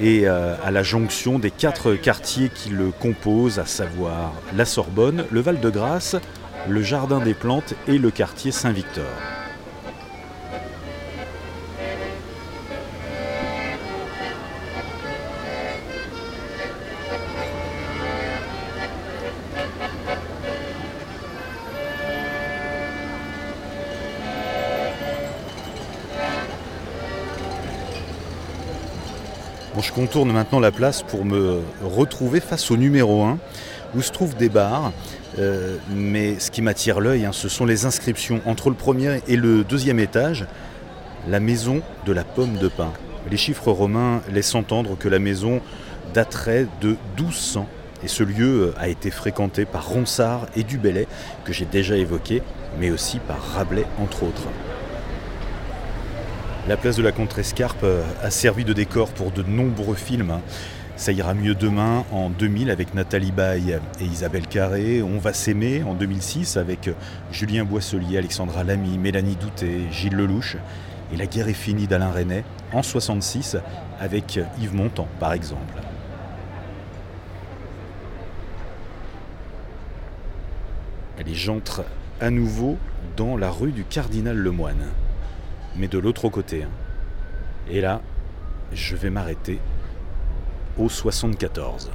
et 0.00 0.26
euh, 0.26 0.54
à 0.64 0.70
la 0.70 0.82
jonction 0.82 1.38
des 1.38 1.50
quatre 1.50 1.94
quartiers 1.94 2.48
qui 2.48 2.70
le 2.70 2.90
composent, 2.90 3.58
à 3.58 3.66
savoir 3.66 4.32
la 4.56 4.64
Sorbonne, 4.64 5.24
le 5.30 5.40
Val-de-Grâce, 5.40 6.16
le 6.68 6.82
Jardin 6.82 7.20
des 7.20 7.34
Plantes 7.34 7.74
et 7.86 7.98
le 7.98 8.10
quartier 8.10 8.50
Saint-Victor. 8.50 9.04
Je 29.90 29.94
contourne 29.94 30.30
maintenant 30.30 30.60
la 30.60 30.70
place 30.70 31.02
pour 31.02 31.24
me 31.24 31.62
retrouver 31.82 32.38
face 32.38 32.70
au 32.70 32.76
numéro 32.76 33.24
1 33.24 33.38
où 33.96 34.02
se 34.02 34.12
trouvent 34.12 34.36
des 34.36 34.48
bars. 34.48 34.92
Euh, 35.40 35.78
mais 35.90 36.38
ce 36.38 36.52
qui 36.52 36.62
m'attire 36.62 37.00
l'œil, 37.00 37.24
hein, 37.24 37.32
ce 37.32 37.48
sont 37.48 37.64
les 37.64 37.86
inscriptions 37.86 38.40
entre 38.46 38.68
le 38.70 38.76
premier 38.76 39.20
et 39.26 39.34
le 39.34 39.64
deuxième 39.64 39.98
étage. 39.98 40.46
La 41.28 41.40
maison 41.40 41.82
de 42.06 42.12
la 42.12 42.22
pomme 42.22 42.56
de 42.58 42.68
pain. 42.68 42.92
Les 43.32 43.36
chiffres 43.36 43.72
romains 43.72 44.22
laissent 44.32 44.54
entendre 44.54 44.96
que 44.96 45.08
la 45.08 45.18
maison 45.18 45.60
daterait 46.14 46.68
de 46.80 46.90
1200 47.18 47.66
et 48.04 48.08
ce 48.08 48.22
lieu 48.22 48.72
a 48.78 48.88
été 48.88 49.10
fréquenté 49.10 49.64
par 49.64 49.88
Ronsard 49.88 50.46
et 50.54 50.62
Dubellay, 50.62 51.08
que 51.44 51.52
j'ai 51.52 51.66
déjà 51.66 51.96
évoqué, 51.96 52.42
mais 52.78 52.92
aussi 52.92 53.18
par 53.18 53.42
Rabelais 53.42 53.86
entre 53.98 54.22
autres. 54.22 54.46
La 56.68 56.76
place 56.76 56.96
de 56.96 57.02
la 57.02 57.12
Contrescarpe 57.12 57.82
euh, 57.84 58.02
a 58.22 58.30
servi 58.30 58.64
de 58.64 58.72
décor 58.72 59.10
pour 59.12 59.30
de 59.32 59.42
nombreux 59.42 59.94
films. 59.96 60.30
hein. 60.30 60.40
Ça 60.96 61.12
ira 61.12 61.32
mieux 61.32 61.54
demain 61.54 62.04
en 62.12 62.28
2000 62.28 62.70
avec 62.70 62.94
Nathalie 62.94 63.32
Baye 63.32 63.78
et 64.00 64.04
Isabelle 64.04 64.46
Carré. 64.46 65.02
On 65.02 65.18
va 65.18 65.32
s'aimer 65.32 65.82
en 65.82 65.94
2006 65.94 66.58
avec 66.58 66.90
Julien 67.32 67.64
Boisselier, 67.64 68.18
Alexandra 68.18 68.64
Lamy, 68.64 68.98
Mélanie 68.98 69.36
Doutet, 69.36 69.90
Gilles 69.90 70.14
Lelouch. 70.14 70.58
Et 71.12 71.16
La 71.16 71.24
guerre 71.26 71.48
est 71.48 71.54
finie 71.54 71.86
d'Alain 71.86 72.10
Resnais 72.10 72.44
en 72.72 72.82
66 72.82 73.56
avec 73.98 74.38
Yves 74.60 74.74
Montand 74.74 75.08
par 75.18 75.32
exemple. 75.32 75.74
Allez, 81.18 81.34
j'entre 81.34 81.84
à 82.20 82.30
nouveau 82.30 82.76
dans 83.16 83.36
la 83.38 83.50
rue 83.50 83.72
du 83.72 83.84
Cardinal 83.84 84.36
Lemoine 84.36 84.84
mais 85.76 85.88
de 85.88 85.98
l'autre 85.98 86.28
côté. 86.28 86.62
hein. 86.64 86.68
Et 87.70 87.80
là, 87.80 88.00
je 88.72 88.96
vais 88.96 89.10
m'arrêter 89.10 89.58
au 90.78 90.88
74. 90.88 91.90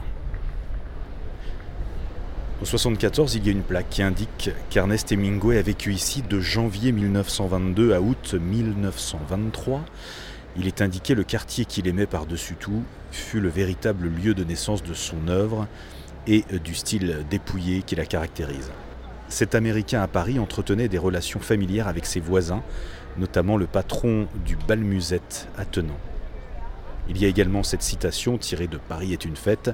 Au 2.62 2.66
74, 2.66 3.36
il 3.36 3.46
y 3.46 3.50
a 3.50 3.52
une 3.52 3.64
plaque 3.64 3.90
qui 3.90 4.02
indique 4.02 4.50
qu'Ernest 4.70 5.12
Hemingway 5.12 5.58
a 5.58 5.62
vécu 5.62 5.94
ici 5.94 6.22
de 6.22 6.40
janvier 6.40 6.94
1922 6.94 7.94
à 7.94 8.00
août 8.02 8.34
1923. 8.34 9.82
Il 10.58 10.68
est 10.68 10.82
indiqué 10.82 11.16
le 11.16 11.24
quartier 11.24 11.66
qu'il 11.66 11.88
aimait 11.88 12.06
par-dessus 12.06 12.56
tout 12.56 12.84
fut 13.12 13.42
le 13.42 13.50
véritable 13.50 14.08
lieu 14.08 14.34
de 14.34 14.44
naissance 14.46 14.84
de 14.84 14.94
son 14.94 15.28
œuvre 15.28 15.68
et 16.28 16.46
du 16.64 16.76
style 16.76 17.26
dépouillé 17.30 17.84
qui 17.84 17.96
la 17.96 18.06
caractérise. 18.06 18.72
Cet 19.28 19.56
Américain 19.56 20.02
à 20.02 20.08
Paris 20.08 20.40
entretenait 20.40 20.88
des 20.88 20.98
relations 20.98 21.40
familières 21.40 21.88
avec 21.88 22.06
ses 22.06 22.20
voisins, 22.20 22.64
notamment 23.18 23.58
le 23.58 23.66
patron 23.66 24.28
du 24.46 24.56
bal 24.56 24.80
musette 24.80 25.48
attenant. 25.58 25.98
Il 27.10 27.22
y 27.22 27.26
a 27.26 27.28
également 27.28 27.64
cette 27.64 27.82
citation 27.82 28.38
tirée 28.38 28.68
de 28.68 28.78
Paris 28.78 29.14
est 29.14 29.26
une 29.26 29.36
fête. 29.36 29.72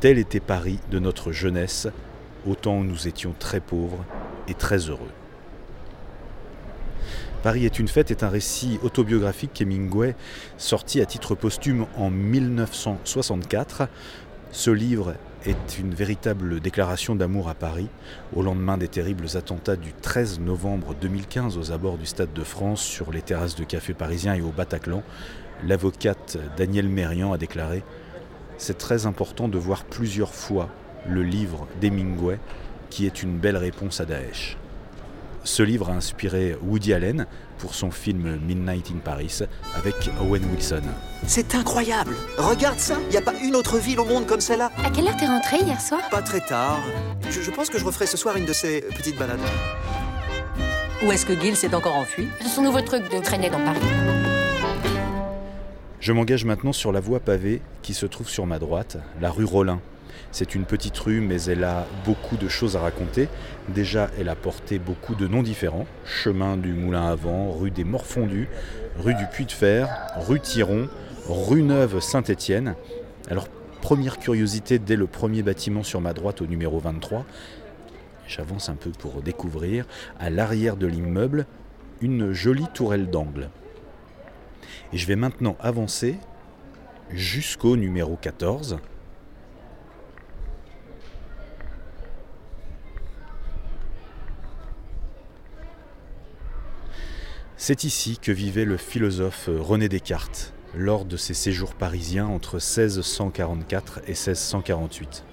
Tel 0.00 0.18
était 0.18 0.40
Paris 0.40 0.78
de 0.90 0.98
notre 0.98 1.32
jeunesse, 1.32 1.88
au 2.46 2.54
temps 2.54 2.78
où 2.78 2.84
nous 2.84 3.08
étions 3.08 3.34
très 3.38 3.60
pauvres 3.60 4.04
et 4.48 4.54
très 4.54 4.78
heureux. 4.88 5.10
Paris 7.42 7.64
est 7.64 7.78
une 7.78 7.88
fête 7.88 8.10
est 8.10 8.24
un 8.24 8.28
récit 8.28 8.78
autobiographique 8.82 9.52
qu'Hemingway 9.54 10.16
sorti 10.58 11.00
à 11.00 11.06
titre 11.06 11.34
posthume 11.34 11.86
en 11.96 12.10
1964. 12.10 13.88
Ce 14.50 14.70
livre 14.70 15.14
est 15.46 15.78
une 15.78 15.94
véritable 15.94 16.60
déclaration 16.60 17.14
d'amour 17.14 17.48
à 17.48 17.54
Paris 17.54 17.88
au 18.34 18.42
lendemain 18.42 18.76
des 18.76 18.88
terribles 18.88 19.28
attentats 19.36 19.76
du 19.76 19.92
13 19.92 20.40
novembre 20.40 20.94
2015 21.00 21.56
aux 21.56 21.70
abords 21.70 21.98
du 21.98 22.06
Stade 22.06 22.32
de 22.32 22.42
France 22.42 22.82
sur 22.82 23.12
les 23.12 23.22
terrasses 23.22 23.54
de 23.54 23.62
café 23.62 23.94
parisiens 23.94 24.34
et 24.34 24.40
au 24.40 24.50
Bataclan. 24.50 25.02
L'avocate 25.64 26.36
Danielle 26.56 26.88
Mérian 26.88 27.32
a 27.32 27.38
déclaré 27.38 27.84
C'est 28.58 28.78
très 28.78 29.06
important 29.06 29.46
de 29.46 29.58
voir 29.58 29.84
plusieurs 29.84 30.34
fois 30.34 30.68
le 31.08 31.22
livre 31.22 31.68
d'Hemingway 31.80 32.38
qui 32.90 33.06
est 33.06 33.22
une 33.22 33.38
belle 33.38 33.56
réponse 33.56 34.00
à 34.00 34.04
Daesh. 34.04 34.56
Ce 35.46 35.62
livre 35.62 35.90
a 35.90 35.92
inspiré 35.92 36.56
Woody 36.60 36.92
Allen 36.92 37.24
pour 37.58 37.76
son 37.76 37.92
film 37.92 38.36
Midnight 38.44 38.90
in 38.90 38.98
Paris 38.98 39.38
avec 39.76 39.94
Owen 40.20 40.44
Wilson. 40.50 40.82
C'est 41.24 41.54
incroyable 41.54 42.14
Regarde 42.36 42.80
ça 42.80 42.96
Il 43.04 43.10
n'y 43.10 43.16
a 43.16 43.20
pas 43.22 43.32
une 43.40 43.54
autre 43.54 43.78
ville 43.78 44.00
au 44.00 44.04
monde 44.04 44.26
comme 44.26 44.40
celle-là 44.40 44.72
À 44.84 44.90
quelle 44.90 45.06
heure 45.06 45.16
t'es 45.16 45.26
rentré 45.26 45.58
hier 45.58 45.80
soir? 45.80 46.00
Pas 46.10 46.20
très 46.20 46.40
tard. 46.40 46.80
Je, 47.30 47.40
je 47.40 47.50
pense 47.52 47.70
que 47.70 47.78
je 47.78 47.84
referai 47.84 48.06
ce 48.08 48.16
soir 48.16 48.36
une 48.36 48.44
de 48.44 48.52
ces 48.52 48.80
petites 48.80 49.16
balades. 49.16 49.38
Ou 51.06 51.12
est-ce 51.12 51.24
que 51.24 51.40
Gil 51.40 51.54
s'est 51.54 51.74
encore 51.76 51.94
enfui? 51.94 52.26
C'est 52.40 52.48
son 52.48 52.62
nouveau 52.62 52.80
truc 52.80 53.04
de 53.08 53.20
traîner 53.20 53.48
dans 53.48 53.64
Paris. 53.64 53.78
Je 56.00 56.12
m'engage 56.12 56.44
maintenant 56.44 56.72
sur 56.72 56.90
la 56.90 56.98
voie 56.98 57.20
pavée 57.20 57.62
qui 57.82 57.94
se 57.94 58.06
trouve 58.06 58.28
sur 58.28 58.46
ma 58.46 58.58
droite, 58.58 58.96
la 59.20 59.30
rue 59.30 59.44
Rollin. 59.44 59.80
C'est 60.32 60.54
une 60.54 60.64
petite 60.64 60.98
rue, 60.98 61.20
mais 61.20 61.42
elle 61.42 61.64
a 61.64 61.86
beaucoup 62.04 62.36
de 62.36 62.48
choses 62.48 62.76
à 62.76 62.80
raconter. 62.80 63.28
Déjà, 63.68 64.10
elle 64.18 64.28
a 64.28 64.34
porté 64.34 64.78
beaucoup 64.78 65.14
de 65.14 65.26
noms 65.26 65.42
différents. 65.42 65.86
Chemin 66.04 66.56
du 66.56 66.72
Moulin 66.72 67.08
à 67.08 67.14
Vent, 67.14 67.52
rue 67.52 67.70
des 67.70 67.84
Morfondus, 67.84 68.48
rue 68.98 69.14
du 69.14 69.26
Puy 69.26 69.46
de 69.46 69.52
Fer, 69.52 69.88
rue 70.16 70.40
Thiron, 70.40 70.88
rue 71.28 71.62
Neuve 71.62 72.00
Saint-Étienne. 72.00 72.74
Alors, 73.30 73.48
première 73.80 74.18
curiosité 74.18 74.78
dès 74.78 74.96
le 74.96 75.06
premier 75.06 75.42
bâtiment 75.42 75.82
sur 75.82 76.00
ma 76.00 76.12
droite 76.12 76.42
au 76.42 76.46
numéro 76.46 76.78
23. 76.78 77.24
J'avance 78.28 78.68
un 78.68 78.74
peu 78.74 78.90
pour 78.90 79.22
découvrir, 79.22 79.86
à 80.18 80.30
l'arrière 80.30 80.76
de 80.76 80.86
l'immeuble, 80.86 81.46
une 82.00 82.32
jolie 82.32 82.66
tourelle 82.74 83.08
d'angle. 83.08 83.48
Et 84.92 84.98
je 84.98 85.06
vais 85.06 85.16
maintenant 85.16 85.56
avancer 85.60 86.16
jusqu'au 87.10 87.76
numéro 87.76 88.16
14. 88.20 88.78
C'est 97.68 97.82
ici 97.82 98.16
que 98.22 98.30
vivait 98.30 98.64
le 98.64 98.76
philosophe 98.76 99.48
René 99.48 99.88
Descartes 99.88 100.54
lors 100.76 101.04
de 101.04 101.16
ses 101.16 101.34
séjours 101.34 101.74
parisiens 101.74 102.28
entre 102.28 102.58
1644 102.58 104.02
et 104.04 104.12
1648. 104.12 105.24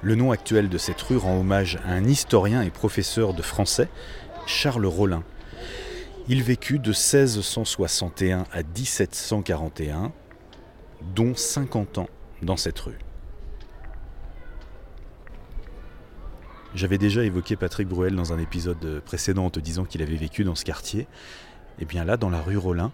Le 0.00 0.14
nom 0.14 0.30
actuel 0.30 0.68
de 0.68 0.78
cette 0.78 1.02
rue 1.02 1.16
rend 1.16 1.40
hommage 1.40 1.80
à 1.84 1.94
un 1.94 2.04
historien 2.04 2.62
et 2.62 2.70
professeur 2.70 3.34
de 3.34 3.42
français, 3.42 3.88
Charles 4.46 4.86
Rollin. 4.86 5.24
Il 6.28 6.44
vécut 6.44 6.78
de 6.78 6.90
1661 6.90 8.44
à 8.52 8.62
1741, 8.62 10.12
dont 11.16 11.34
50 11.34 11.98
ans 11.98 12.08
dans 12.42 12.56
cette 12.56 12.78
rue. 12.78 12.98
J'avais 16.74 16.96
déjà 16.96 17.22
évoqué 17.22 17.54
Patrick 17.56 17.86
Bruel 17.86 18.16
dans 18.16 18.32
un 18.32 18.38
épisode 18.38 19.02
précédent 19.04 19.44
en 19.44 19.50
te 19.50 19.60
disant 19.60 19.84
qu'il 19.84 20.00
avait 20.00 20.16
vécu 20.16 20.42
dans 20.42 20.54
ce 20.54 20.64
quartier. 20.64 21.06
Et 21.78 21.84
bien 21.84 22.04
là, 22.04 22.16
dans 22.16 22.30
la 22.30 22.40
rue 22.40 22.56
Rollin, 22.56 22.92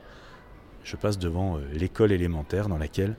je 0.83 0.97
passe 0.97 1.19
devant 1.19 1.59
euh, 1.59 1.61
l'école 1.75 2.13
élémentaire 2.13 2.69
dans 2.69 2.79
laquelle 2.79 3.17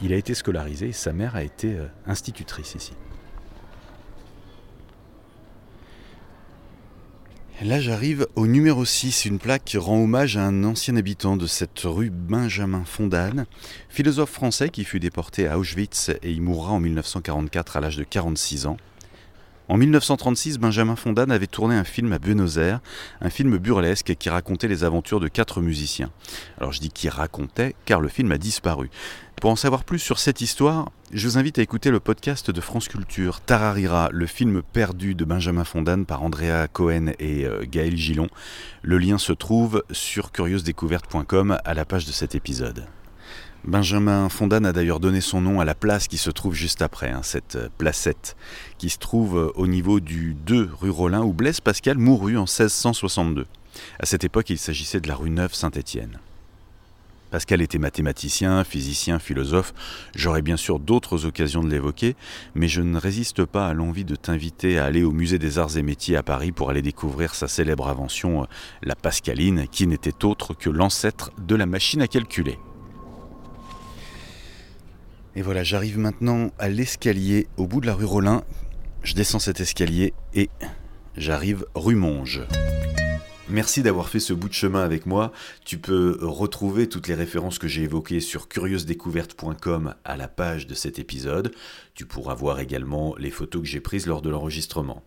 il 0.00 0.12
a 0.12 0.16
été 0.16 0.34
scolarisé 0.34 0.88
et 0.88 0.92
sa 0.92 1.12
mère 1.12 1.34
a 1.34 1.42
été 1.42 1.74
euh, 1.74 1.86
institutrice 2.06 2.74
ici. 2.74 2.92
Là, 7.62 7.80
j'arrive 7.80 8.26
au 8.34 8.46
numéro 8.46 8.84
6. 8.84 9.24
Une 9.24 9.38
plaque 9.38 9.76
rend 9.78 10.02
hommage 10.02 10.36
à 10.36 10.44
un 10.44 10.64
ancien 10.64 10.96
habitant 10.96 11.36
de 11.36 11.46
cette 11.46 11.80
rue, 11.84 12.10
Benjamin 12.10 12.84
Fondane, 12.84 13.46
philosophe 13.88 14.30
français 14.30 14.68
qui 14.68 14.84
fut 14.84 15.00
déporté 15.00 15.48
à 15.48 15.58
Auschwitz 15.58 16.10
et 16.22 16.32
y 16.32 16.40
mourra 16.40 16.72
en 16.72 16.80
1944 16.80 17.76
à 17.76 17.80
l'âge 17.80 17.96
de 17.96 18.04
46 18.04 18.66
ans. 18.66 18.76
En 19.68 19.78
1936, 19.78 20.58
Benjamin 20.58 20.94
Fondane 20.94 21.32
avait 21.32 21.46
tourné 21.46 21.74
un 21.74 21.84
film 21.84 22.12
à 22.12 22.18
Buenos 22.18 22.58
Aires, 22.58 22.80
un 23.22 23.30
film 23.30 23.56
burlesque 23.56 24.14
qui 24.18 24.28
racontait 24.28 24.68
les 24.68 24.84
aventures 24.84 25.20
de 25.20 25.28
quatre 25.28 25.62
musiciens. 25.62 26.10
Alors 26.58 26.72
je 26.72 26.80
dis 26.80 26.90
qui 26.90 27.08
racontait 27.08 27.74
car 27.86 28.00
le 28.00 28.08
film 28.08 28.30
a 28.32 28.36
disparu. 28.36 28.90
Pour 29.40 29.50
en 29.50 29.56
savoir 29.56 29.84
plus 29.84 29.98
sur 29.98 30.18
cette 30.18 30.42
histoire, 30.42 30.90
je 31.12 31.26
vous 31.26 31.38
invite 31.38 31.58
à 31.58 31.62
écouter 31.62 31.90
le 31.90 31.98
podcast 31.98 32.50
de 32.50 32.60
France 32.60 32.88
Culture, 32.88 33.40
Tararira, 33.40 34.10
le 34.12 34.26
film 34.26 34.62
perdu 34.62 35.14
de 35.14 35.24
Benjamin 35.24 35.64
Fondane 35.64 36.04
par 36.04 36.22
Andrea 36.22 36.68
Cohen 36.70 37.12
et 37.18 37.46
euh, 37.46 37.64
Gaël 37.66 37.96
Gillon. 37.96 38.28
Le 38.82 38.98
lien 38.98 39.16
se 39.16 39.32
trouve 39.32 39.82
sur 39.90 40.30
curieusdécouverte.com 40.30 41.58
à 41.64 41.74
la 41.74 41.84
page 41.86 42.04
de 42.04 42.12
cet 42.12 42.34
épisode. 42.34 42.84
Benjamin 43.66 44.28
Fondane 44.28 44.66
a 44.66 44.72
d'ailleurs 44.72 45.00
donné 45.00 45.22
son 45.22 45.40
nom 45.40 45.58
à 45.58 45.64
la 45.64 45.74
place 45.74 46.06
qui 46.06 46.18
se 46.18 46.30
trouve 46.30 46.52
juste 46.52 46.82
après, 46.82 47.10
hein, 47.10 47.22
cette 47.22 47.56
euh, 47.56 47.68
placette, 47.78 48.36
qui 48.76 48.90
se 48.90 48.98
trouve 48.98 49.38
euh, 49.38 49.52
au 49.54 49.66
niveau 49.66 50.00
du 50.00 50.34
2 50.34 50.68
rue 50.78 50.90
Rollin 50.90 51.22
où 51.22 51.32
Blaise 51.32 51.62
Pascal 51.62 51.96
mourut 51.96 52.36
en 52.36 52.42
1662. 52.42 53.46
À 53.98 54.04
cette 54.04 54.22
époque, 54.22 54.50
il 54.50 54.58
s'agissait 54.58 55.00
de 55.00 55.08
la 55.08 55.14
rue 55.14 55.30
Neuve 55.30 55.54
Saint-Étienne. 55.54 56.18
Pascal 57.30 57.62
était 57.62 57.78
mathématicien, 57.78 58.62
physicien, 58.64 59.18
philosophe. 59.18 59.72
J'aurais 60.14 60.42
bien 60.42 60.58
sûr 60.58 60.78
d'autres 60.78 61.24
occasions 61.24 61.64
de 61.64 61.70
l'évoquer, 61.70 62.16
mais 62.54 62.68
je 62.68 62.82
ne 62.82 62.98
résiste 62.98 63.46
pas 63.46 63.66
à 63.66 63.72
l'envie 63.72 64.04
de 64.04 64.14
t'inviter 64.14 64.78
à 64.78 64.84
aller 64.84 65.04
au 65.04 65.10
musée 65.10 65.38
des 65.38 65.58
arts 65.58 65.78
et 65.78 65.82
métiers 65.82 66.18
à 66.18 66.22
Paris 66.22 66.52
pour 66.52 66.68
aller 66.68 66.82
découvrir 66.82 67.34
sa 67.34 67.48
célèbre 67.48 67.88
invention, 67.88 68.42
euh, 68.42 68.46
la 68.82 68.94
Pascaline, 68.94 69.66
qui 69.68 69.86
n'était 69.86 70.24
autre 70.24 70.52
que 70.52 70.68
l'ancêtre 70.68 71.32
de 71.38 71.56
la 71.56 71.66
machine 71.66 72.02
à 72.02 72.08
calculer. 72.08 72.58
Et 75.36 75.42
voilà, 75.42 75.64
j'arrive 75.64 75.98
maintenant 75.98 76.50
à 76.58 76.68
l'escalier 76.68 77.48
au 77.56 77.66
bout 77.66 77.80
de 77.80 77.86
la 77.86 77.94
rue 77.94 78.04
Rollin. 78.04 78.44
Je 79.02 79.14
descends 79.14 79.40
cet 79.40 79.60
escalier 79.60 80.14
et 80.32 80.48
j'arrive 81.16 81.66
rue 81.74 81.96
Monge. 81.96 82.42
Merci 83.50 83.82
d'avoir 83.82 84.08
fait 84.08 84.20
ce 84.20 84.32
bout 84.32 84.48
de 84.48 84.54
chemin 84.54 84.82
avec 84.82 85.04
moi. 85.04 85.30
Tu 85.66 85.76
peux 85.76 86.16
retrouver 86.22 86.88
toutes 86.88 87.08
les 87.08 87.14
références 87.14 87.58
que 87.58 87.68
j'ai 87.68 87.82
évoquées 87.82 88.20
sur 88.20 88.48
curieusdécouverte.com 88.48 89.94
à 90.02 90.16
la 90.16 90.28
page 90.28 90.66
de 90.66 90.72
cet 90.72 90.98
épisode. 90.98 91.52
Tu 91.94 92.06
pourras 92.06 92.34
voir 92.34 92.60
également 92.60 93.14
les 93.18 93.30
photos 93.30 93.60
que 93.60 93.68
j'ai 93.68 93.80
prises 93.80 94.06
lors 94.06 94.22
de 94.22 94.30
l'enregistrement. 94.30 95.02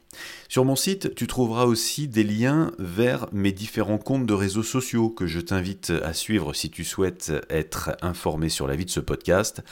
Sur 0.49 0.65
mon 0.65 0.75
site, 0.75 1.15
tu 1.15 1.25
trouveras 1.25 1.65
aussi 1.65 2.07
des 2.07 2.23
liens 2.23 2.73
vers 2.77 3.27
mes 3.31 3.51
différents 3.51 3.97
comptes 3.97 4.27
de 4.27 4.33
réseaux 4.33 4.63
sociaux 4.63 5.09
que 5.09 5.25
je 5.25 5.39
t'invite 5.39 5.91
à 6.03 6.13
suivre 6.13 6.53
si 6.53 6.69
tu 6.69 6.83
souhaites 6.83 7.33
être 7.49 7.97
informé 8.03 8.49
sur 8.49 8.67
la 8.67 8.75
vie 8.75 8.85
de 8.85 8.91
ce 8.91 8.99
podcast. 8.99 9.63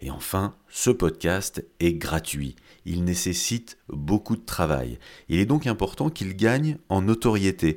Et 0.00 0.10
enfin, 0.10 0.54
ce 0.68 0.90
podcast 0.90 1.64
est 1.78 1.94
gratuit. 1.94 2.56
Il 2.84 3.04
nécessite 3.04 3.78
beaucoup 3.88 4.36
de 4.36 4.44
travail. 4.44 4.98
Il 5.28 5.38
est 5.38 5.46
donc 5.46 5.66
important 5.66 6.10
qu'il 6.10 6.36
gagne 6.36 6.78
en 6.88 7.02
notoriété 7.02 7.76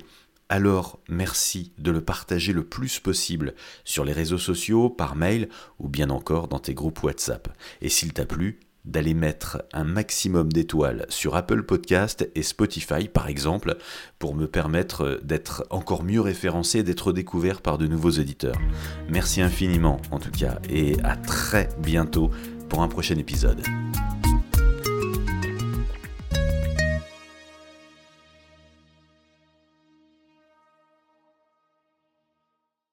alors 0.52 1.00
merci 1.08 1.72
de 1.78 1.92
le 1.92 2.02
partager 2.02 2.52
le 2.52 2.66
plus 2.66 3.00
possible 3.00 3.56
sur 3.86 4.04
les 4.04 4.12
réseaux 4.12 4.38
sociaux, 4.38 4.90
par 4.90 5.16
mail 5.16 5.48
ou 5.80 5.88
bien 5.88 6.10
encore 6.10 6.50
dans 6.50 6.60
tes 6.60 6.74
groupes 6.74 7.02
WhatsApp. 7.04 7.48
Et 7.82 7.88
s'il 7.88 8.12
t'a 8.12 8.26
plu, 8.26 8.60
d'aller 8.84 9.14
mettre 9.14 9.64
un 9.72 9.86
maximum 9.86 10.52
d'étoiles 10.52 11.06
sur 11.08 11.36
Apple 11.36 11.64
Podcast 11.64 12.28
et 12.36 12.44
Spotify 12.44 13.08
par 13.08 13.30
exemple 13.30 13.78
pour 14.20 14.36
me 14.36 14.48
permettre 14.48 15.22
d'être 15.24 15.66
encore 15.70 16.04
mieux 16.04 16.20
référencé 16.20 16.80
et 16.80 16.84
d'être 16.84 17.14
découvert 17.14 17.62
par 17.62 17.78
de 17.78 17.88
nouveaux 17.88 18.10
éditeurs. 18.10 18.60
Merci 19.08 19.42
infiniment 19.42 20.02
en 20.10 20.20
tout 20.20 20.32
cas 20.32 20.60
et 20.70 20.98
à 21.04 21.16
très 21.16 21.70
bientôt 21.80 22.30
pour 22.68 22.82
un 22.82 22.88
prochain 22.88 23.18
épisode. 23.18 23.62